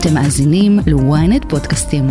[0.00, 2.06] אתם מאזינים ל-ynet פודקאסטים.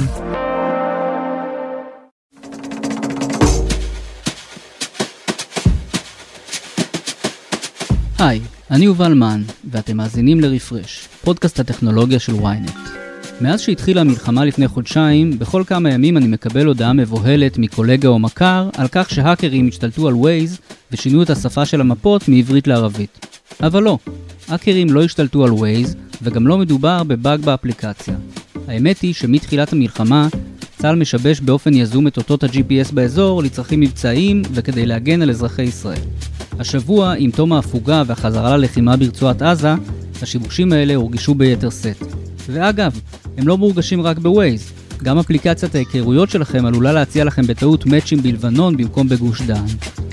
[8.20, 8.41] היי,
[8.71, 12.89] אני יובל מן, ואתם מאזינים לרפרש, פודקאסט הטכנולוגיה של ynet.
[13.42, 18.70] מאז שהתחילה המלחמה לפני חודשיים, בכל כמה ימים אני מקבל הודעה מבוהלת מקולגה או מכר
[18.78, 20.60] על כך שהאקרים השתלטו על ווייז
[20.92, 23.26] ושינו את השפה של המפות מעברית לערבית.
[23.64, 23.98] אבל לא,
[24.48, 28.16] האקרים לא השתלטו על ווייז, וגם לא מדובר בבאג באפליקציה.
[28.67, 30.27] האמת היא שמתחילת המלחמה,
[30.77, 36.02] צה"ל משבש באופן יזום את אותות ה-GPS באזור לצרכים מבצעיים וכדי להגן על אזרחי ישראל.
[36.59, 39.73] השבוע, עם תום ההפוגה והחזרה ללחימה ברצועת עזה,
[40.22, 42.03] השיבושים האלה הורגשו ביתר שאת.
[42.49, 42.99] ואגב,
[43.38, 44.72] הם לא מורגשים רק בווייז,
[45.03, 49.66] גם אפליקציית ההיכרויות שלכם עלולה להציע לכם בטעות מאצ'ים בלבנון במקום בגוש דן.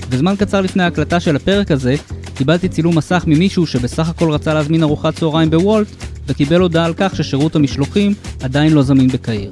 [0.09, 1.95] וזמן קצר לפני ההקלטה של הפרק הזה,
[2.35, 5.87] קיבלתי צילום מסך ממישהו שבסך הכל רצה להזמין ארוחת צהריים בוולט,
[6.27, 8.13] וקיבל הודעה על כך ששירות המשלוחים
[8.43, 9.51] עדיין לא זמין בקהיר.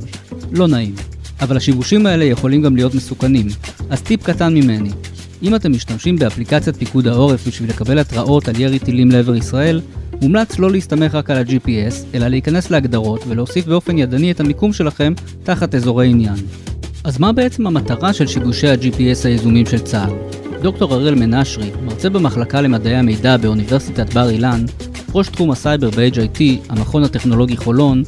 [0.51, 0.95] לא נעים.
[1.41, 3.47] אבל השיבושים האלה יכולים גם להיות מסוכנים.
[3.89, 4.89] אז טיפ קטן ממני,
[5.43, 9.81] אם אתם משתמשים באפליקציית פיקוד העורף בשביל לקבל התראות על ירי טילים לעבר ישראל,
[10.21, 15.13] מומלץ לא להסתמך רק על ה-GPS, אלא להיכנס להגדרות ולהוסיף באופן ידני את המיקום שלכם
[15.43, 16.35] תחת אזורי עניין.
[17.03, 20.42] אז מה בעצם המטרה של שיבושי ה-GPS היזומים של צה"ל?
[20.63, 24.65] דוקטור הראל מנשרי, מרצה במחלקה למדעי המידע באוניברסיטת בר אילן,
[25.13, 28.03] ראש תחום הסייבר ב-HIT, המכון הטכנולוגי חולון,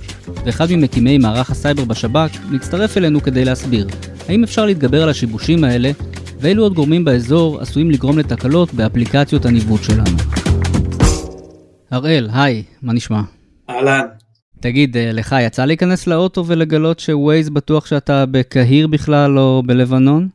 [0.45, 3.88] ואחד ממקימי מערך הסייבר בשב"כ, מצטרף אלינו כדי להסביר
[4.28, 5.92] האם אפשר להתגבר על השיבושים האלה,
[6.39, 10.17] ואילו עוד גורמים באזור עשויים לגרום לתקלות באפליקציות הניווט שלנו.
[11.92, 13.22] הראל, היי, מה נשמע?
[13.70, 14.06] אהלן.
[14.59, 20.34] תגיד, אה, לך יצא להיכנס לאוטו ולגלות שווייז בטוח שאתה בקהיר בכלל או בלבנון?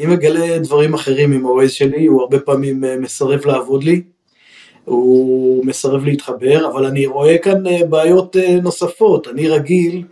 [0.00, 4.02] אני מגלה דברים אחרים עם ה-Waze שלי, הוא הרבה פעמים אה, מסרב לעבוד לי,
[4.84, 9.28] הוא מסרב להתחבר, אבל אני רואה כאן אה, בעיות נוספות.
[9.28, 10.04] אני רגיל,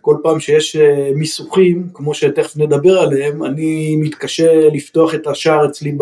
[0.00, 0.76] כל פעם שיש
[1.14, 5.96] מיסוכים, כמו שתכף נדבר עליהם, אני מתקשה לפתוח את השער אצלי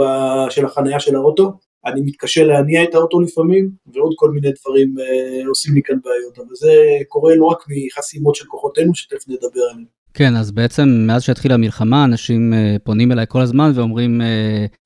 [0.51, 1.53] של החנייה של האוטו,
[1.87, 6.39] אני מתקשה להניע את האוטו לפעמים, ועוד כל מיני דברים אה, עושים לי כאן בעיות,
[6.39, 6.75] אבל זה
[7.09, 9.97] קורה לא רק מחסימות של כוחותינו, שתכף נדבר עליהם.
[10.19, 14.25] כן, אז בעצם מאז שהתחילה המלחמה, אנשים אה, פונים אליי כל הזמן ואומרים, אה,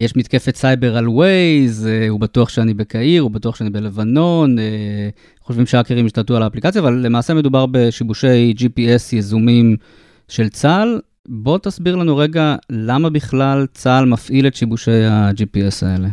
[0.00, 4.60] יש מתקפת סייבר על ווייז, uh, הוא בטוח שאני בקהיר, הוא בטוח שאני בלבנון, אה,
[5.40, 9.76] חושבים שהאקרים השתלטו על האפליקציה, אבל למעשה מדובר בשיבושי GPS יזומים
[10.28, 11.00] של צה"ל.
[11.28, 16.08] בוא תסביר לנו רגע למה בכלל צה"ל מפעיל את שיבושי ה-GPS האלה.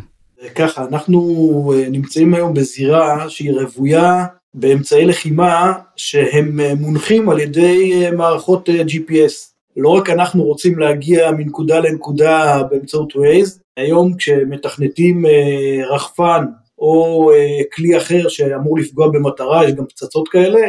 [0.56, 4.26] ככה, אנחנו אה, נמצאים היום בזירה שהיא רוויה
[4.60, 9.34] באמצעי לחימה שהם אה, מונחים על ידי אה, מערכות GPS.
[9.78, 15.26] לא רק אנחנו רוצים להגיע מנקודה לנקודה באמצעות Waze, היום כשמתכנתים
[15.90, 16.46] רחפן
[16.80, 17.32] או
[17.74, 20.60] כלי אחר שאמור לפגוע במטרה, יש גם פצצות כאלה,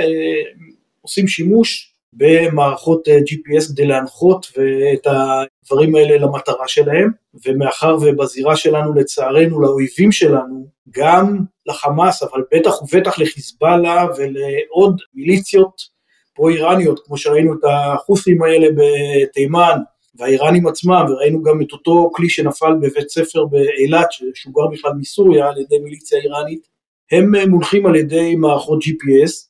[1.00, 4.46] עושים שימוש במערכות אה, GPS כדי להנחות
[4.94, 7.10] את הדברים האלה למטרה שלהם,
[7.46, 15.98] ומאחר ובזירה שלנו לצערנו לאויבים שלנו, גם לחמאס, אבל בטח ובטח לחיזבאללה ולעוד מיליציות
[16.34, 19.78] פרו-איראניות, כמו שראינו את החות'ים האלה בתימן,
[20.18, 25.58] והאיראנים עצמם, וראינו גם את אותו כלי שנפל בבית ספר באילת, ששוגר בכלל מסוריה על
[25.58, 26.68] ידי מיליציה איראנית,
[27.12, 29.47] הם מונחים על ידי מערכות GPS,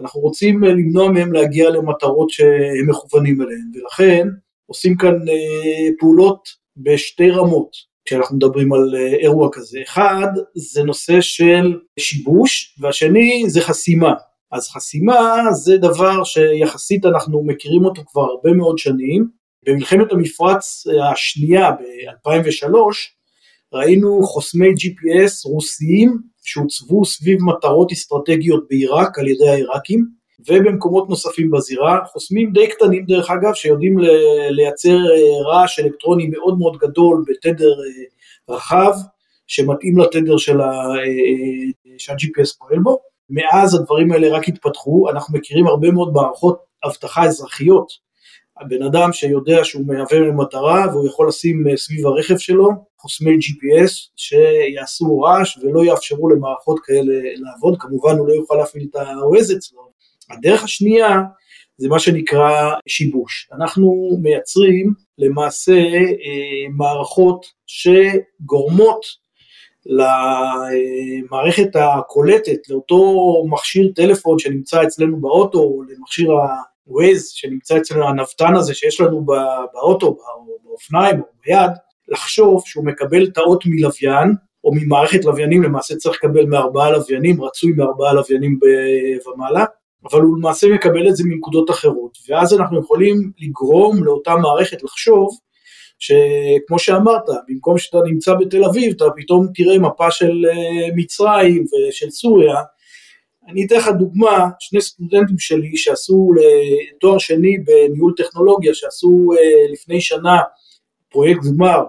[0.00, 4.28] אנחנו רוצים אה, למנוע מהם להגיע למטרות שהם מכוונים אליהן, ולכן
[4.66, 7.70] עושים כאן אה, פעולות בשתי רמות
[8.04, 9.78] כשאנחנו מדברים על אה, אירוע כזה.
[9.82, 14.14] אחד, זה נושא של שיבוש, והשני זה חסימה.
[14.52, 19.28] אז חסימה זה דבר שיחסית אנחנו מכירים אותו כבר הרבה מאוד שנים.
[19.66, 22.68] במלחמת המפרץ השנייה ב-2003
[23.72, 30.06] ראינו חוסמי GPS רוסיים שהוצבו סביב מטרות אסטרטגיות בעיראק על ידי העיראקים
[30.48, 33.98] ובמקומות נוספים בזירה, חוסמים די קטנים דרך אגב, שיודעים
[34.50, 38.92] לייצר אה, רעש אלקטרוני מאוד מאוד גדול בתדר אה, רחב,
[39.46, 42.98] שמתאים לתדר של ה, אה, שה-GPS פועל בו.
[43.30, 47.92] מאז הדברים האלה רק התפתחו, אנחנו מכירים הרבה מאוד מערכות אבטחה אזרחיות
[48.60, 55.20] הבן אדם שיודע שהוא מהווה למטרה והוא יכול לשים סביב הרכב שלו חוסמי GPS שיעשו
[55.20, 59.88] רעש ולא יאפשרו למערכות כאלה לעבוד, כמובן הוא לא יוכל להפעיל את ה-OS אצלו.
[60.30, 61.08] הדרך השנייה
[61.76, 63.48] זה מה שנקרא שיבוש.
[63.52, 69.00] אנחנו מייצרים למעשה אה, מערכות שגורמות
[69.86, 76.30] למערכת הקולטת, לאותו מכשיר טלפון שנמצא אצלנו באוטו, או למכשיר
[76.86, 79.26] ווייז שנמצא אצלנו, הנבטן הזה שיש לנו
[79.72, 80.16] באוטו,
[80.64, 81.70] באופניים או ביד,
[82.08, 84.34] לחשוב שהוא מקבל טעות מלוויין,
[84.64, 88.58] או ממערכת לוויינים, למעשה צריך לקבל מארבעה לוויינים, רצוי מארבעה לוויינים
[89.26, 89.64] ומעלה,
[90.10, 95.28] אבל הוא למעשה מקבל את זה מנקודות אחרות, ואז אנחנו יכולים לגרום לאותה מערכת לחשוב
[95.98, 102.10] שכמו שאמרת, במקום שאתה נמצא בתל אביב, אתה פתאום תראה מפה של אה, מצרים ושל
[102.10, 102.56] סוריה.
[103.48, 106.28] אני אתן לך דוגמה, שני סטודנטים שלי שעשו
[107.00, 110.38] תואר שני בניהול טכנולוגיה, שעשו אה, לפני שנה
[111.10, 111.84] פרויקט גמר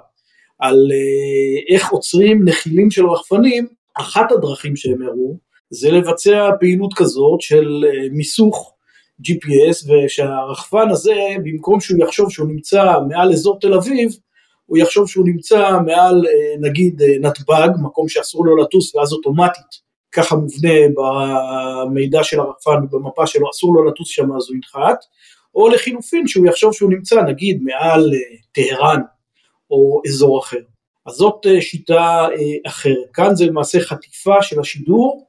[0.59, 3.67] על אה, איך עוצרים נחילים של רחפנים,
[3.97, 5.37] אחת הדרכים שהם הראו
[5.69, 8.75] זה לבצע פעילות כזאת של מיסוך
[9.21, 14.09] GPS ושהרחפן הזה במקום שהוא יחשוב שהוא נמצא מעל אזור תל אביב
[14.65, 19.89] הוא יחשוב שהוא נמצא מעל אה, נגיד אה, נתב"ג, מקום שאסור לו לטוס ואז אוטומטית
[20.11, 24.99] ככה מובנה במידע של הרחפן ובמפה שלו אסור לו לטוס שם אז הוא ינחת,
[25.55, 28.19] או לחילופין שהוא יחשוב שהוא נמצא נגיד מעל אה,
[28.51, 29.01] טהרן
[29.71, 30.61] או אזור אחר.
[31.05, 32.27] אז זאת שיטה
[32.67, 33.11] אחרת.
[33.13, 35.25] כאן זה למעשה חטיפה של השידור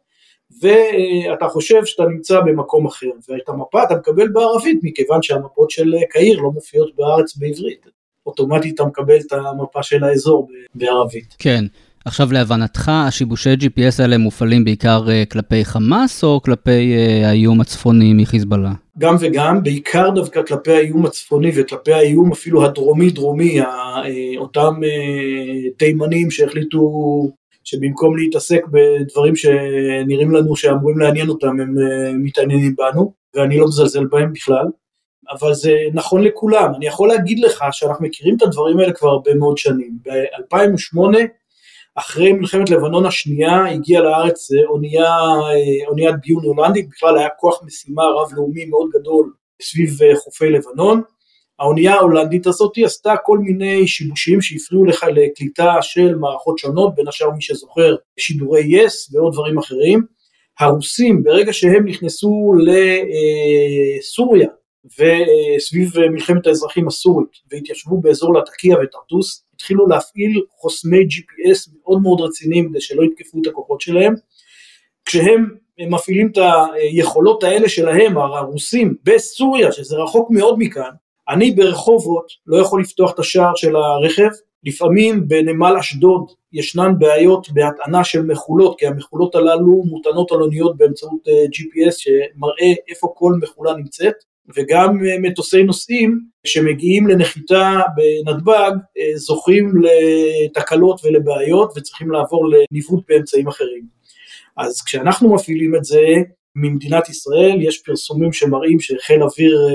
[0.60, 6.40] ואתה חושב שאתה נמצא במקום אחר, ואת המפה אתה מקבל בערבית מכיוון שהמפות של קהיר
[6.40, 7.86] לא מופיעות בארץ בעברית.
[8.26, 11.34] אוטומטית אתה מקבל את המפה של האזור בערבית.
[11.38, 11.64] כן.
[12.04, 18.12] עכשיו להבנתך, השיבושי GPS האלה מופעלים בעיקר uh, כלפי חמאס או כלפי uh, האיום הצפוני
[18.14, 18.72] מחיזבאללה?
[18.98, 23.66] גם וגם, בעיקר דווקא כלפי האיום הצפוני וכלפי האיום אפילו הדרומי-דרומי, אה,
[24.36, 26.80] אותם uh, תימנים שהחליטו
[27.64, 34.04] שבמקום להתעסק בדברים שנראים לנו שאמורים לעניין אותם, הם uh, מתעניינים בנו, ואני לא מזלזל
[34.04, 34.66] בהם בכלל.
[35.30, 36.74] אבל זה נכון לכולם.
[36.76, 39.98] אני יכול להגיד לך שאנחנו מכירים את הדברים האלה כבר הרבה מאוד שנים.
[40.04, 41.18] ב-2008,
[42.00, 48.02] אחרי מלחמת לבנון השנייה, הגיעה לארץ אונייה, אה, אוניית ביון הולנדית, בכלל היה כוח משימה
[48.04, 49.32] רב-לאומי מאוד גדול
[49.62, 51.02] סביב אה, חופי לבנון.
[51.58, 57.30] האונייה ההולנדית הזאת עשתה כל מיני שיבושים שהפריעו לך לקליטה של מערכות שונות, בין השאר
[57.30, 60.04] מי שזוכר שידורי יס ועוד דברים אחרים.
[60.60, 62.52] הרוסים, ברגע שהם נכנסו
[63.98, 64.48] לסוריה,
[64.84, 72.68] וסביב מלחמת האזרחים הסורית, והתיישבו באזור לטקיה וטרטוס, התחילו להפעיל חוסמי GPS מאוד מאוד רציניים
[72.70, 74.14] כדי שלא יתקפו את הכוחות שלהם.
[75.04, 75.48] כשהם
[75.88, 76.38] מפעילים את
[76.74, 80.90] היכולות האלה שלהם, הרוסים, בסוריה, שזה רחוק מאוד מכאן,
[81.28, 84.30] אני ברחובות לא יכול לפתוח את השער של הרכב,
[84.64, 91.28] לפעמים בנמל אשדוד ישנן בעיות בהטענה של מכולות, כי המכולות הללו מוטענות על אוניות באמצעות
[91.28, 94.14] אה, GPS שמראה איפה כל מכולה נמצאת,
[94.56, 103.48] וגם אה, מטוסי נוסעים שמגיעים לנחיתה בנתב"ג אה, זוכים לתקלות ולבעיות וצריכים לעבור לניווט באמצעים
[103.48, 103.86] אחרים.
[104.56, 106.04] אז כשאנחנו מפעילים את זה
[106.56, 109.74] ממדינת ישראל, יש פרסומים שמראים שחיל אוויר אה,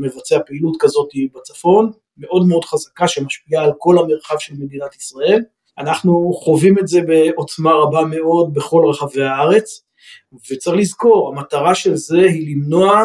[0.00, 5.40] מבצע פעילות כזאת בצפון, מאוד מאוד חזקה שמשפיעה על כל המרחב של מדינת ישראל.
[5.78, 9.84] אנחנו חווים את זה בעוצמה רבה מאוד בכל רחבי הארץ,
[10.50, 13.04] וצריך לזכור, המטרה של זה היא למנוע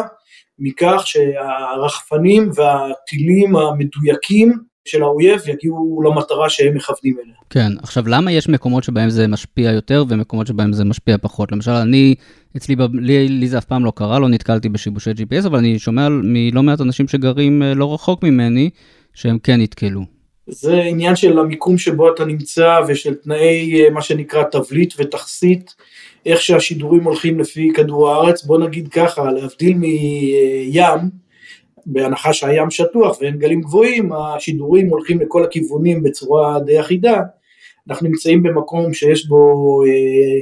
[0.60, 7.34] מכך שהרחפנים והטילים המדויקים של האויב יגיעו למטרה שהם מכוונים אליה.
[7.50, 11.52] כן, עכשיו למה יש מקומות שבהם זה משפיע יותר ומקומות שבהם זה משפיע פחות?
[11.52, 12.14] למשל, אני,
[12.56, 16.08] אצלי, לי, לי זה אף פעם לא קרה, לא נתקלתי בשיבושי GPS, אבל אני שומע
[16.08, 18.70] מלא מעט אנשים שגרים אה, לא רחוק ממני,
[19.14, 20.00] שהם כן נתקלו.
[20.46, 25.74] זה עניין של המיקום שבו אתה נמצא ושל תנאי אה, מה שנקרא תבליט ותכסית.
[26.26, 31.10] איך שהשידורים הולכים לפי כדור הארץ, בוא נגיד ככה, להבדיל מים,
[31.86, 37.20] בהנחה שהים שטוח ואין גלים גבוהים, השידורים הולכים לכל הכיוונים בצורה די אחידה,
[37.88, 40.40] אנחנו נמצאים במקום שיש בו, אה,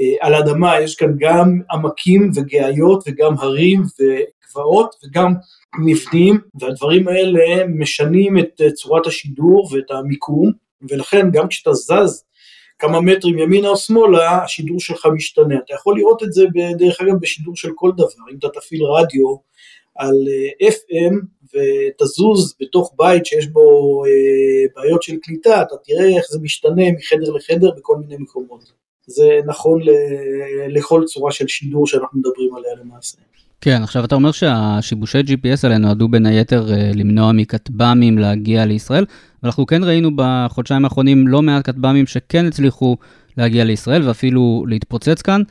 [0.00, 5.32] אה, על האדמה יש כאן גם עמקים וגאיות וגם הרים וגבעות וגם
[5.78, 10.50] מבנים, והדברים האלה משנים את צורת השידור ואת המיקום,
[10.90, 12.24] ולכן גם כשאתה זז
[12.84, 15.54] כמה מטרים ימינה או שמאלה, השידור שלך משתנה.
[15.64, 16.44] אתה יכול לראות את זה
[16.78, 19.36] דרך אגב בשידור של כל דבר, אם אתה תפעיל רדיו
[19.94, 21.14] על אה, FM
[21.54, 24.10] ותזוז בתוך בית שיש בו אה,
[24.76, 28.72] בעיות של קליטה, אתה תראה איך זה משתנה מחדר לחדר בכל מיני מקומות.
[29.06, 29.80] זה נכון
[30.68, 33.18] לכל צורה של שידור שאנחנו מדברים עליה למעשה.
[33.64, 39.04] כן, עכשיו אתה אומר שהשיבושי GPS האלה נועדו בין היתר אה, למנוע מכטב"מים להגיע לישראל,
[39.42, 42.96] ואנחנו כן ראינו בחודשיים האחרונים לא מעט כטב"מים שכן הצליחו
[43.36, 45.42] להגיע לישראל ואפילו להתפוצץ כאן.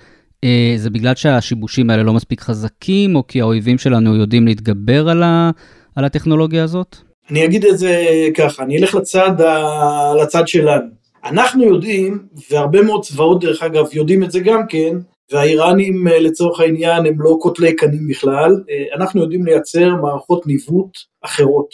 [0.43, 5.23] אה, זה בגלל שהשיבושים האלה לא מספיק חזקים, או כי האויבים שלנו יודעים להתגבר על,
[5.23, 5.51] ה,
[5.95, 6.97] על הטכנולוגיה הזאת?
[7.29, 8.05] אני אגיד את זה
[8.37, 10.85] ככה, אני אלך לצד, ה, לצד שלנו.
[11.25, 12.19] אנחנו יודעים,
[12.51, 14.97] והרבה מאוד צבאות דרך אגב יודעים את זה גם כן,
[15.33, 20.97] והאיראנים אה, לצורך העניין הם לא קוטלי קנים בכלל, אה, אנחנו יודעים לייצר מערכות ניווט
[21.21, 21.69] אחרות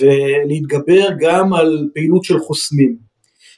[0.00, 2.96] ולהתגבר גם על פעילות של חוסמים.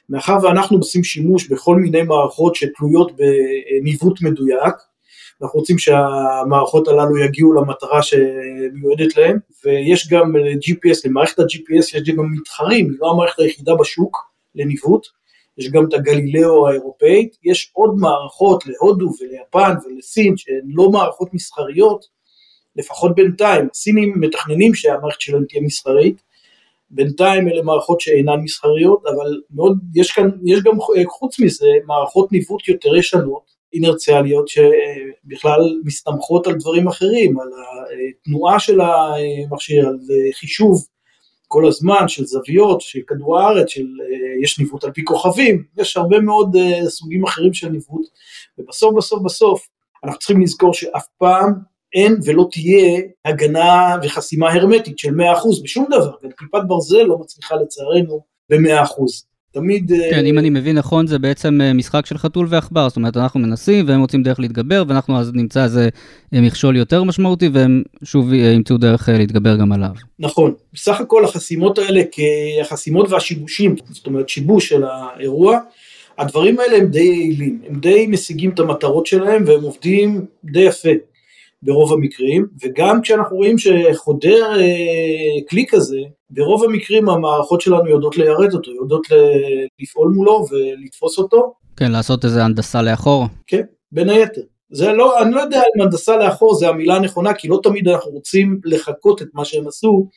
[0.09, 4.75] מאחר ואנחנו עושים שימוש בכל מיני מערכות שתלויות בניווט מדויק,
[5.41, 12.31] אנחנו רוצים שהמערכות הללו יגיעו למטרה שמיועדת להם, ויש גם GPS, למערכת ה-GPS יש גם
[12.31, 14.17] מתחרים, היא לא המערכת היחידה בשוק
[14.55, 15.07] לניווט,
[15.57, 22.05] יש גם את הגלילאו האירופאית, יש עוד מערכות להודו וליפן ולסין שהן לא מערכות מסחריות,
[22.75, 26.21] לפחות בינתיים, הסינים מתכננים שהמערכת שלהם תהיה מסחרית,
[26.89, 30.73] בינתיים אלה מערכות שאינן מסחריות, אבל מאוד, יש כאן, יש גם
[31.07, 37.47] חוץ מזה מערכות ניווט יותר ישנות, אינרציאליות שבכלל מסתמכות על דברים אחרים, על
[38.09, 39.97] התנועה של המכשיר, על
[40.39, 40.85] חישוב
[41.55, 43.85] כל הזמן של זוויות, של כדור הארץ, של,
[44.43, 46.55] יש ניווט על פי כוכבים, יש הרבה מאוד
[46.87, 48.05] סוגים אחרים של ניווט,
[48.57, 49.67] ובסוף בסוף בסוף
[50.03, 51.53] אנחנו צריכים לזכור שאף פעם
[51.93, 55.13] אין ולא תהיה הגנה וחסימה הרמטית של 100%
[55.63, 59.34] בשום דבר, גם כיפת ברזל לא מצליחה לצערנו ב-100%.
[59.55, 59.91] תמיד...
[59.91, 63.17] אה, כן, אם אני מבין נכון, זה בעצם אה, משחק של חתול ועכבר, זאת אומרת,
[63.17, 65.89] אנחנו מנסים והם רוצים דרך להתגבר, ואנחנו אז נמצא איזה
[66.33, 69.89] אה, מכשול יותר משמעותי, והם שוב ימצאו דרך להתגבר גם עליו.
[70.19, 72.01] נכון, בסך הכל החסימות האלה,
[72.61, 75.59] החסימות והשיבושים, זאת אומרת, שיבוש של האירוע,
[76.17, 80.89] הדברים האלה הם די יעילים, הם די משיגים את המטרות שלהם, והם עובדים די יפה.
[81.61, 88.53] ברוב המקרים, וגם כשאנחנו רואים שחודר אה, כלי כזה, ברוב המקרים המערכות שלנו יודעות ליירט
[88.53, 89.07] אותו, יודעות
[89.79, 91.53] לפעול מולו ולתפוס אותו.
[91.77, 93.25] כן, לעשות איזה הנדסה לאחור.
[93.47, 94.41] כן, בין היתר.
[94.71, 98.11] זה לא, אני לא יודע אם הנדסה לאחור זה המילה הנכונה, כי לא תמיד אנחנו
[98.11, 100.09] רוצים לחקות את מה שהם עשו,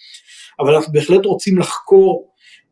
[0.61, 2.29] אבל אנחנו בהחלט רוצים לחקור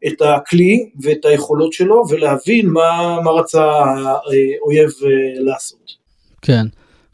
[0.07, 5.91] את הכלי ואת היכולות שלו ולהבין מה, מה רצה האויב אה, לעשות.
[6.43, 6.67] כן.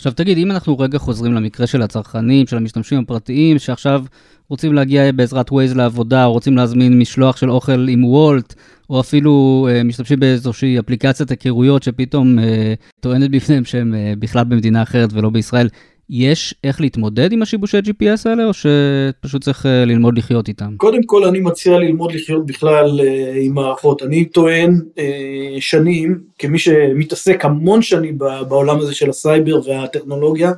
[0.02, 4.04] עכשיו תגיד, אם אנחנו רגע חוזרים למקרה של הצרכנים, של המשתמשים הפרטיים, שעכשיו
[4.48, 8.54] רוצים להגיע בעזרת Waze לעבודה, או רוצים להזמין משלוח של אוכל עם Wolt,
[8.90, 14.82] או אפילו אה, משתמשים באיזושהי אפליקציית היכרויות שפתאום אה, טוענת בפניהם שהם אה, בכלל במדינה
[14.82, 15.68] אחרת ולא בישראל,
[16.14, 20.74] יש איך להתמודד עם השיבושי GPS האלה, או שפשוט צריך אה, ללמוד לחיות איתם?
[20.76, 24.02] קודם כל אני מציע ללמוד לחיות בכלל אה, עם מערכות.
[24.02, 30.52] אני טוען אה, שנים, כמי שמתעסק המון שנים בעולם הזה של הסייבר והטכנולוגיה,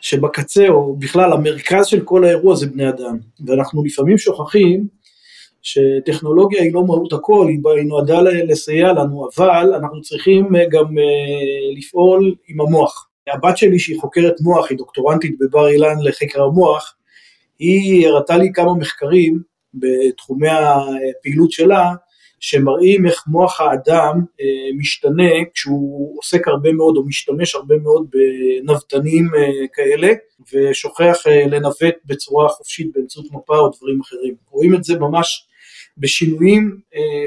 [0.00, 3.18] שבקצה, או בכלל המרכז של כל האירוע זה בני אדם.
[3.46, 4.86] ואנחנו לפעמים שוכחים
[5.62, 10.84] שטכנולוגיה היא לא מהות הכל, היא נועדה לסייע לנו, אבל אנחנו צריכים גם
[11.76, 13.08] לפעול עם המוח.
[13.28, 16.96] הבת שלי שהיא חוקרת מוח, היא דוקטורנטית בבר אילן לחקר המוח,
[17.58, 19.42] היא הראתה לי כמה מחקרים
[19.74, 21.92] בתחומי הפעילות שלה,
[22.44, 29.28] שמראים איך מוח האדם אה, משתנה כשהוא עוסק הרבה מאוד או משתמש הרבה מאוד בנווטנים
[29.34, 30.08] אה, כאלה
[30.52, 34.34] ושוכח אה, לנווט בצורה חופשית באמצעות מפה או דברים אחרים.
[34.50, 35.46] רואים את זה ממש
[35.98, 36.80] בשינויים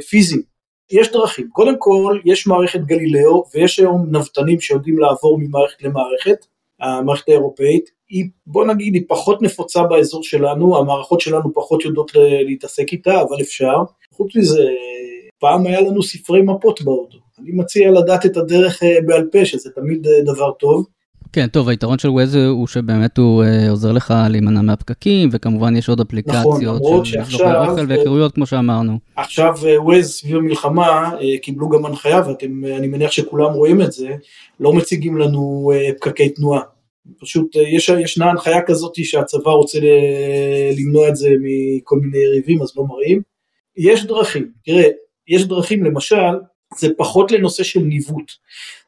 [0.10, 0.42] פיזיים
[0.92, 6.46] יש דרכים, קודם כל יש מערכת גלילאו ויש היום נבטנים שיודעים לעבור ממערכת למערכת,
[6.80, 12.12] המערכת האירופאית, היא בוא נגיד היא פחות נפוצה באזור שלנו, המערכות שלנו פחות יודעות
[12.48, 13.76] להתעסק איתה, אבל אפשר.
[14.14, 14.64] חוץ מזה,
[15.40, 19.70] פעם היה לנו ספרי מפות באוטו, אני מציע לדעת את הדרך אה, בעל פה, שזה
[19.72, 20.86] תמיד אה, דבר טוב.
[21.34, 25.90] כן, טוב, היתרון של Waze הוא שבאמת הוא אה, עוזר לך להימנע מהפקקים, וכמובן יש
[25.90, 29.00] עוד אפליקציות נכון, של משלוחי אוכל והיכרויות כמו שאמרנו.
[29.16, 32.22] עכשיו Waze סביב המלחמה קיבלו גם הנחיה,
[32.62, 34.10] ואני מניח שכולם רואים את זה,
[34.60, 36.62] לא מציגים לנו פקקי תנועה.
[37.20, 39.80] פשוט יש, ישנה הנחיה כזאת שהצבא רוצה
[40.78, 43.22] למנוע את זה מכל מיני יריבים, אז לא מראים.
[43.78, 44.88] יש דרכים, תראה,
[45.28, 46.16] יש דרכים, למשל,
[46.78, 48.32] זה פחות לנושא של ניווט,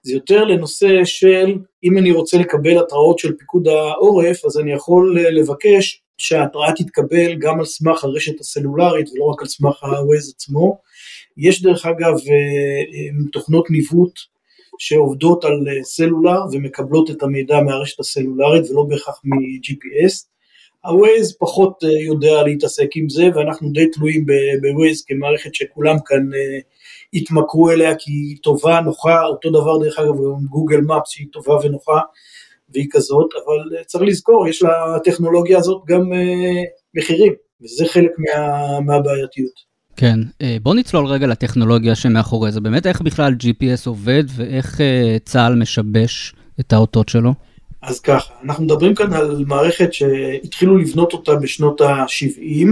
[0.03, 5.19] זה יותר לנושא של אם אני רוצה לקבל התראות של פיקוד העורף, אז אני יכול
[5.19, 10.77] לבקש שההתראה תתקבל גם על סמך הרשת הסלולרית ולא רק על סמך ה-Waze עצמו.
[11.37, 14.19] יש דרך אגב אה, אה, תוכנות ניווט
[14.77, 20.25] שעובדות על אה, סלולר ומקבלות את המידע מהרשת הסלולרית ולא בהכרח מ-GPS.
[20.85, 26.29] ה-Waze פחות יודע להתעסק עם זה ואנחנו די תלויים ב-Waze כמערכת שכולם כאן
[27.13, 31.53] התמכרו אליה כי היא טובה, נוחה, אותו דבר דרך אגב גם גוגל מפס שהיא טובה
[31.63, 31.99] ונוחה
[32.73, 34.63] והיא כזאת, אבל אה, צריך לזכור, יש
[34.95, 36.61] לטכנולוגיה הזאת גם אה,
[36.95, 39.69] מחירים, וזה חלק מה, מהבעייתיות.
[39.95, 44.81] כן, אה, בוא נצלול רגע לטכנולוגיה שמאחורי זה, באמת איך בכלל GPS עובד ואיך
[45.25, 47.33] צה"ל משבש את האותות שלו?
[47.81, 52.67] אז ככה, אנחנו מדברים כאן על מערכת שהתחילו לבנות אותה בשנות ה-70,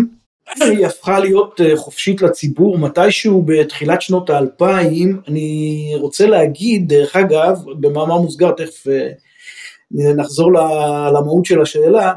[0.55, 7.57] היא הפכה להיות אה, חופשית לציבור מתישהו בתחילת שנות האלפיים, אני רוצה להגיד, דרך אגב,
[7.79, 9.09] במאמר מוסגר, תכף אה,
[9.91, 10.53] נחזור
[11.13, 12.13] למהות של השאלה,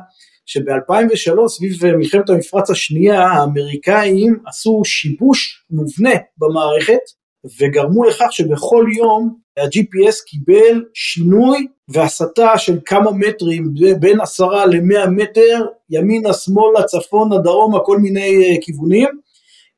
[0.46, 7.19] שב-2003, סביב מלחמת המפרץ השנייה, האמריקאים עשו שיבוש מובנה במערכת,
[7.60, 15.66] וגרמו לכך שבכל יום ה-GPS קיבל שינוי והסטה של כמה מטרים בין עשרה למאה מטר,
[15.90, 19.08] ימינה, שמאלה, צפונה, דרומה, כל מיני כיוונים,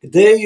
[0.00, 0.44] כדי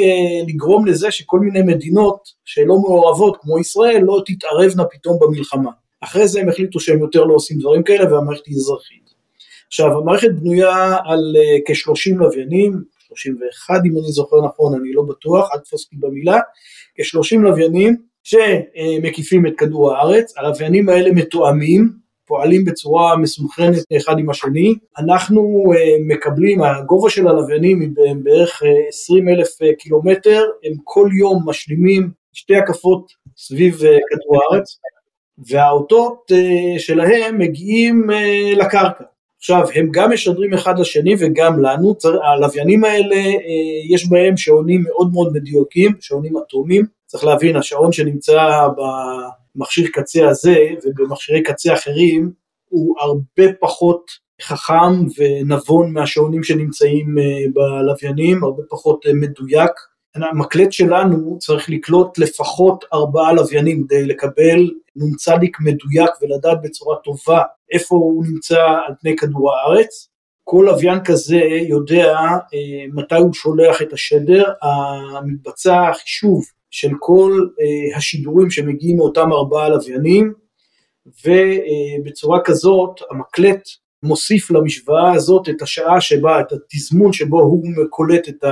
[0.48, 5.70] לגרום לזה שכל מיני מדינות שלא מעורבות כמו ישראל לא תתערבנה פתאום במלחמה.
[6.00, 9.06] אחרי זה הם החליטו שהם יותר לא עושים דברים כאלה והמערכת היא אזרחית.
[9.66, 15.50] עכשיו המערכת בנויה על uh, כ-30 לוויינים, 31 אם אני זוכר נכון, אני לא בטוח,
[15.54, 16.38] אל תפוס אותי במילה,
[16.96, 21.92] כ-30 לוויינים שמקיפים את כדור הארץ, הלוויינים האלה מתואמים,
[22.26, 29.28] פועלים בצורה מסונכרנת אחד עם השני, אנחנו uh, מקבלים, הגובה של הלוויינים הם בערך 20
[29.28, 29.48] אלף
[29.78, 34.78] קילומטר, הם כל יום משלימים שתי הקפות סביב כדור הארץ,
[35.38, 36.32] והאותות
[36.78, 38.10] שלהם מגיעים
[38.56, 39.04] לקרקע.
[39.38, 45.12] עכשיו, הם גם משדרים אחד לשני וגם לנו, הלוויינים האלה, uh, יש בהם שעונים מאוד
[45.12, 48.66] מאוד מדויקים, שעונים אטומיים, צריך להבין, השעון שנמצא
[49.56, 52.32] במכשיר קצה הזה ובמכשירי קצה אחרים,
[52.68, 59.72] הוא הרבה פחות חכם ונבון מהשעונים שנמצאים uh, בלוויינים, הרבה פחות uh, מדויק.
[60.22, 65.28] המקלט שלנו צריך לקלוט לפחות ארבעה לוויינים כדי לקבל נ"צ
[65.60, 67.42] מדויק ולדעת בצורה טובה
[67.72, 70.08] איפה הוא נמצא על פני כדור הארץ.
[70.44, 74.44] כל לוויין כזה יודע אה, מתי הוא שולח את השדר,
[75.26, 80.32] מתבצע חישוב של כל אה, השידורים שמגיעים מאותם ארבעה לוויינים,
[81.06, 83.62] ובצורה כזאת המקלט
[84.02, 88.44] מוסיף למשוואה הזאת את השעה שבה, את התזמון שבו הוא קולט את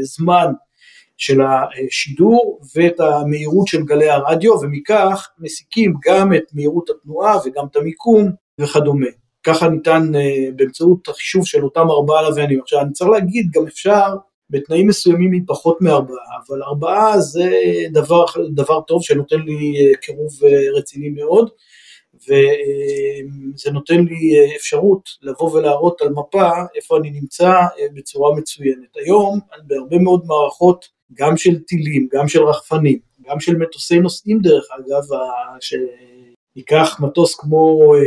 [0.00, 0.52] הזמן
[1.22, 7.76] של השידור ואת המהירות של גלי הרדיו ומכך מסיקים גם את מהירות התנועה וגם את
[7.76, 9.06] המיקום וכדומה.
[9.42, 12.60] ככה ניתן אה, באמצעות החישוב של אותם ארבעה לוויינים.
[12.60, 14.16] עכשיו אני צריך להגיד גם אפשר
[14.50, 17.50] בתנאים מסוימים היא פחות מארבעה, אבל ארבעה זה
[17.92, 18.24] דבר,
[18.54, 21.50] דבר טוב שנותן לי אה, קירוב אה, רציני מאוד
[22.14, 27.52] וזה נותן לי אפשרות לבוא ולהראות על מפה איפה אני נמצא
[27.94, 28.96] בצורה מצוינת.
[28.96, 32.98] היום בהרבה מאוד מערכות גם של טילים, גם של רחפנים,
[33.28, 35.18] גם של מטוסי נוסעים דרך אגב,
[35.60, 38.00] שניקח מטוס כמו אה,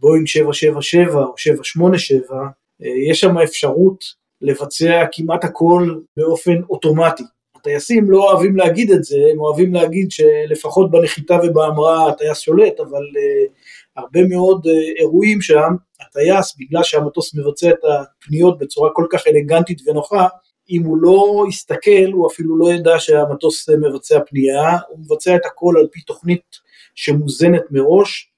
[0.00, 2.36] בואינג 777 או 787,
[2.82, 4.04] אה, יש שם אפשרות
[4.40, 7.24] לבצע כמעט הכל באופן אוטומטי.
[7.56, 13.02] הטייסים לא אוהבים להגיד את זה, הם אוהבים להגיד שלפחות בנחיתה ובהמראה הטייס שולט, אבל
[13.02, 13.50] uh,
[13.96, 19.82] הרבה מאוד uh, אירועים שם, הטייס, בגלל שהמטוס מבצע את הפניות בצורה כל כך אלגנטית
[19.86, 20.26] ונוחה,
[20.70, 25.74] אם הוא לא יסתכל, הוא אפילו לא ידע שהמטוס מבצע פנייה, הוא מבצע את הכל
[25.78, 26.56] על פי תוכנית
[26.94, 28.30] שמוזנת מראש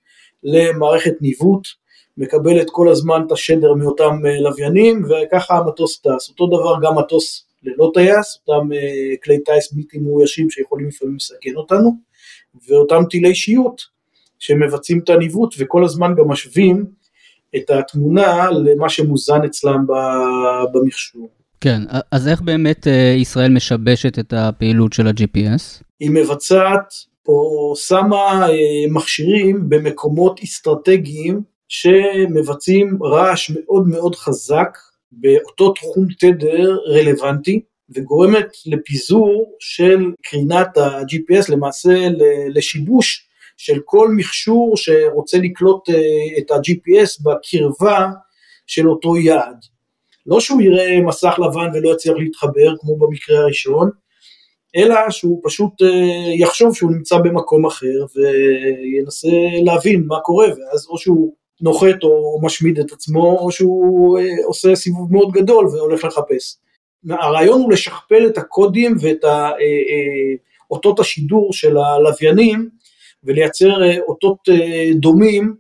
[0.43, 1.67] למערכת ניווט,
[2.17, 6.29] מקבלת כל הזמן את השדר מאותם אה, לוויינים, וככה המטוס טס.
[6.29, 11.57] אותו דבר גם מטוס ללא טייס, אותם אה, כלי טיס בלתי מאוישים שיכולים לפעמים לסכן
[11.57, 11.91] אותנו,
[12.69, 13.83] ואותם טילי שיוט
[14.39, 16.87] שמבצעים את הניווט וכל הזמן גם משווים
[17.57, 19.87] את התמונה למה שמוזן אצלם
[20.73, 21.40] במכשור.
[21.61, 25.83] כן, אז איך באמת אה, ישראל משבשת את הפעילות של ה-GPS?
[26.01, 26.95] היא מבצעת
[27.29, 28.57] או שמה אה,
[28.91, 34.79] מכשירים במקומות אסטרטגיים שמבצעים רעש מאוד מאוד חזק
[35.13, 37.61] באותו תחום תדר רלוונטי
[37.95, 42.09] וגורמת לפיזור של קרינת ה-GPS, למעשה
[42.55, 48.09] לשיבוש של כל מכשור שרוצה לקלוט אה, את ה-GPS בקרבה
[48.67, 49.57] של אותו יעד.
[50.31, 53.91] לא שהוא יראה מסך לבן ולא יצליח להתחבר כמו במקרה הראשון,
[54.77, 59.29] אלא שהוא פשוט אה, יחשוב שהוא נמצא במקום אחר וינסה
[59.65, 64.75] להבין מה קורה, ואז או שהוא נוחת או משמיד את עצמו, או שהוא אה, עושה
[64.75, 66.57] סיבוב מאוד גדול והולך לחפש.
[67.11, 69.51] הרעיון הוא לשכפל את הקודים ואת אה,
[70.71, 72.69] אותות השידור של הלוויינים
[73.25, 74.39] ולייצר אותות
[74.95, 75.55] דומים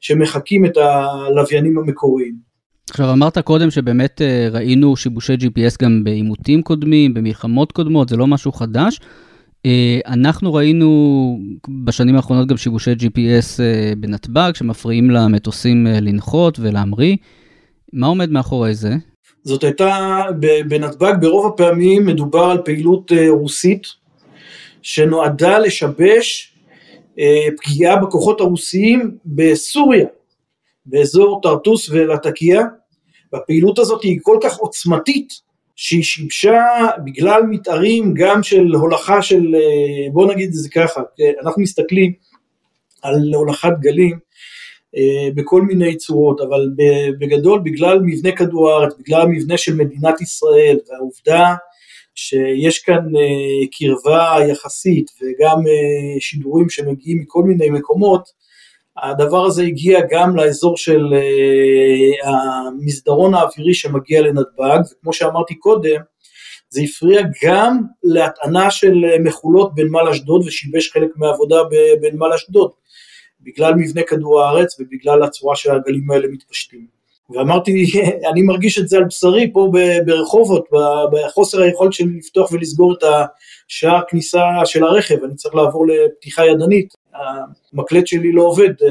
[0.00, 2.53] שמחקים את הלוויינים המקוריים.
[2.90, 8.26] עכשיו אמרת קודם שבאמת אה, ראינו שיבושי GPS גם בעימותים קודמים, במלחמות קודמות, זה לא
[8.26, 9.00] משהו חדש.
[9.66, 11.38] אה, אנחנו ראינו
[11.84, 17.16] בשנים האחרונות גם שיבושי GPS אה, בנתב"ג, שמפריעים למטוסים לנחות ולהמריא.
[17.92, 18.94] מה עומד מאחורי זה?
[19.44, 20.22] זאת הייתה,
[20.68, 23.86] בנתב"ג ברוב הפעמים מדובר על פעילות רוסית,
[24.82, 26.54] שנועדה לשבש
[27.56, 30.06] פגיעה בכוחות הרוסיים בסוריה.
[30.86, 32.62] באזור טרטוס ולטקיה,
[33.32, 35.44] והפעילות הזאת היא כל כך עוצמתית,
[35.76, 36.62] שהיא שיבשה
[37.04, 41.00] בגלל מתארים גם של הולכה של, אה, בוא נגיד את זה ככה,
[41.42, 42.12] אנחנו מסתכלים
[43.02, 44.18] על הולכת גלים
[44.96, 46.70] אה, בכל מיני צורות, אבל
[47.20, 51.54] בגדול בגלל מבנה כדור הארץ, בגלל המבנה של מדינת ישראל והעובדה
[52.14, 53.04] שיש כאן
[53.78, 55.58] קרבה יחסית וגם
[56.20, 58.28] שידורים שמגיעים מכל מיני מקומות,
[59.02, 61.14] הדבר הזה הגיע גם לאזור של
[62.24, 66.00] המסדרון האווירי שמגיע לנתב"ג, וכמו שאמרתי קודם,
[66.68, 71.56] זה הפריע גם להטענה של מכולות בנמל אשדוד ושיבש חלק מהעבודה
[72.00, 72.70] בנמל אשדוד,
[73.40, 76.93] בגלל מבנה כדור הארץ ובגלל הצורה שהגלים האלה מתפשטים.
[77.30, 77.84] ואמרתי,
[78.30, 79.72] אני מרגיש את זה על בשרי פה
[80.06, 80.68] ברחובות,
[81.12, 83.04] בחוסר היכולת שלי לפתוח ולסגור את
[83.68, 88.88] השער כניסה של הרכב, אני צריך לעבור לפתיחה ידנית, המקלט שלי לא עובד אה,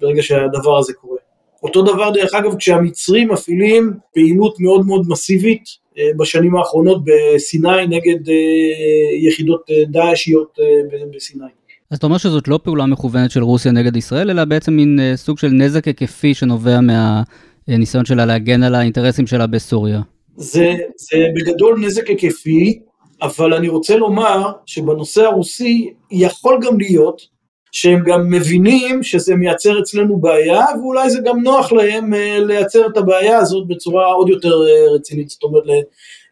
[0.00, 1.18] ברגע שהדבר הזה קורה.
[1.62, 5.64] אותו דבר דרך אגב כשהמצרים מפעילים פעילות מאוד מאוד מסיבית
[5.98, 10.58] אה, בשנים האחרונות בסיני נגד אה, יחידות דאעשיות
[11.14, 11.44] בסיני.
[11.94, 15.38] אז אתה אומר שזאת לא פעולה מכוונת של רוסיה נגד ישראל, אלא בעצם מין סוג
[15.38, 20.00] של נזק היקפי שנובע מהניסיון שלה להגן על האינטרסים שלה בסוריה.
[20.36, 22.80] זה, זה בגדול נזק היקפי,
[23.22, 27.20] אבל אני רוצה לומר שבנושא הרוסי יכול גם להיות
[27.72, 32.96] שהם גם מבינים שזה מייצר אצלנו בעיה, ואולי זה גם נוח להם אה, לייצר את
[32.96, 35.64] הבעיה הזאת בצורה עוד יותר אה, רצינית, זאת אומרת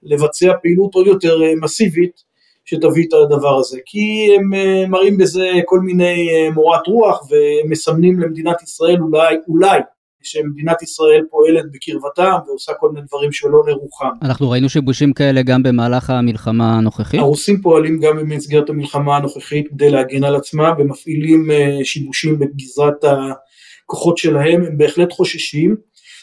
[0.02, 2.31] לבצע פעילות עוד יותר אה, מסיבית
[2.64, 4.50] שתביא את הדבר הזה, כי הם
[4.90, 9.80] מראים בזה כל מיני מורת רוח ומסמנים למדינת ישראל אולי, אולי
[10.22, 14.10] שמדינת ישראל פועלת בקרבתם ועושה כל מיני דברים שלא לרוחם.
[14.22, 17.20] אנחנו ראינו שיבושים כאלה גם במהלך המלחמה הנוכחית?
[17.20, 24.18] הרוסים פועלים גם במסגרת המלחמה הנוכחית כדי להגן על עצמם ומפעילים אה, שיבושים בגזרת הכוחות
[24.18, 25.76] שלהם, הם בהחלט חוששים.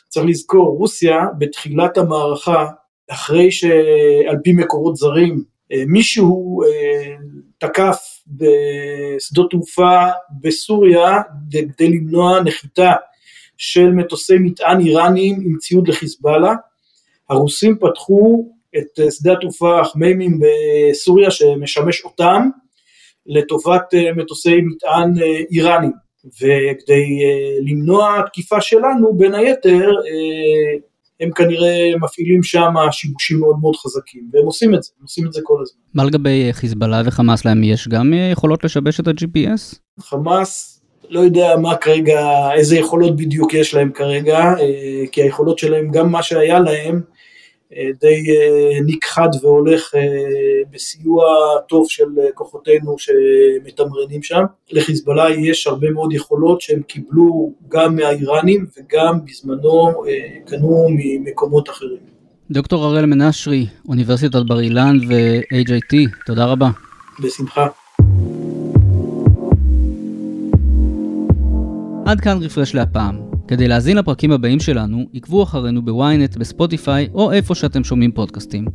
[0.10, 2.66] צריך לזכור, רוסיה בתחילת המערכה,
[3.12, 7.16] אחרי שעל פי מקורות זרים, אה, מישהו אה,
[7.58, 10.06] תקף בשדות תעופה
[10.42, 12.94] בסוריה כדי למנוע נחיתה
[13.58, 16.54] של מטוסי מטען איראניים עם ציוד לחיזבאללה.
[17.30, 22.50] הרוסים פתחו את אה, שדה התעופה החמיימים בסוריה שמשמש אותם
[23.26, 25.92] לטובת אה, מטוסי מטען אה, איראנים.
[26.26, 27.20] וכדי
[27.62, 29.92] למנוע תקיפה שלנו, בין היתר,
[31.20, 35.34] הם כנראה מפעילים שם שיבושים מאוד מאוד חזקים, והם עושים את זה, הם עושים את
[35.34, 35.80] זה כל הזמן.
[35.94, 39.76] מה לגבי חיזבאללה וחמאס להם יש גם יכולות לשבש את ה-GPS?
[40.00, 40.80] חמאס
[41.10, 46.12] לא יודע מה כרגע, איזה יכולות בדיוק יש להם כרגע, אה, כי היכולות שלהם, גם
[46.12, 47.19] מה שהיה להם, אה,
[47.72, 49.92] די אה, נכחד והולך
[50.72, 51.26] בסיוע
[51.68, 54.44] טוב של כוחותינו שמתמרנים שם.
[54.72, 60.04] לחיזבאללה יש הרבה מאוד יכולות שהם קיבלו גם מהאיראנים וגם בזמנו
[60.46, 62.20] קנו ממקומות אחרים.
[62.52, 66.70] דוקטור הראל מנשרי, אוניברסיטת בר אילן ו-HIT, תודה רבה.
[67.20, 67.68] בשמחה.
[72.06, 73.29] עד כאן רפרש להפעם.
[73.50, 78.66] כדי להזין לפרקים הבאים שלנו, עקבו אחרינו בוויינט, בספוטיפיי או איפה שאתם שומעים פודקאסטים.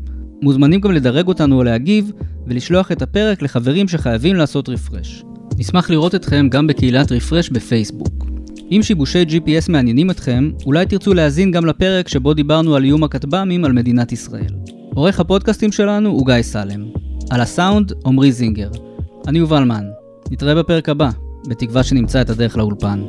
[0.42, 2.12] מוזמנים גם לדרג אותנו או להגיב,
[2.46, 5.24] ולשלוח את הפרק לחברים שחייבים לעשות רפרש.
[5.58, 8.24] נשמח לראות אתכם גם בקהילת רפרש בפייסבוק.
[8.70, 13.64] אם שיבושי GPS מעניינים אתכם, אולי תרצו להאזין גם לפרק שבו דיברנו על איום הכטב"מים
[13.64, 14.54] על מדינת ישראל.
[14.94, 16.84] עורך הפודקאסטים שלנו הוא גיא סלם.
[17.30, 18.70] על הסאונד, עמרי זינגר.
[19.26, 19.84] אני יובל מן.
[20.30, 21.10] נתראה בפרק הבא.
[21.48, 23.00] בתקווה שנמצא את הדרך לאולפן.